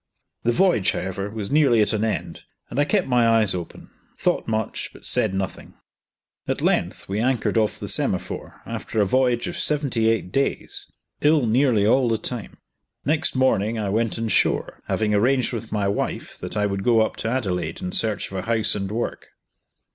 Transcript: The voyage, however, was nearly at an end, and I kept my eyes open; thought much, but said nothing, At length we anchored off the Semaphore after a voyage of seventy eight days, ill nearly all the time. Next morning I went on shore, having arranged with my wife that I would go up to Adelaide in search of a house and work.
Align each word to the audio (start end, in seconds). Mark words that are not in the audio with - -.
The 0.41 0.51
voyage, 0.51 0.93
however, 0.93 1.29
was 1.29 1.51
nearly 1.51 1.79
at 1.79 1.93
an 1.93 2.03
end, 2.03 2.45
and 2.71 2.79
I 2.79 2.85
kept 2.85 3.05
my 3.07 3.27
eyes 3.27 3.53
open; 3.53 3.91
thought 4.17 4.47
much, 4.47 4.89
but 4.91 5.05
said 5.05 5.31
nothing, 5.35 5.75
At 6.47 6.59
length 6.63 7.07
we 7.07 7.19
anchored 7.19 7.55
off 7.55 7.77
the 7.79 7.87
Semaphore 7.87 8.63
after 8.65 8.99
a 8.99 9.05
voyage 9.05 9.45
of 9.45 9.59
seventy 9.59 10.09
eight 10.09 10.31
days, 10.31 10.91
ill 11.21 11.45
nearly 11.45 11.85
all 11.85 12.09
the 12.09 12.17
time. 12.17 12.57
Next 13.05 13.35
morning 13.35 13.77
I 13.77 13.89
went 13.89 14.17
on 14.17 14.27
shore, 14.29 14.81
having 14.87 15.13
arranged 15.13 15.53
with 15.53 15.71
my 15.71 15.87
wife 15.87 16.35
that 16.39 16.57
I 16.57 16.65
would 16.65 16.81
go 16.83 17.01
up 17.01 17.15
to 17.17 17.29
Adelaide 17.29 17.79
in 17.79 17.91
search 17.91 18.31
of 18.31 18.37
a 18.39 18.41
house 18.41 18.73
and 18.73 18.91
work. 18.91 19.27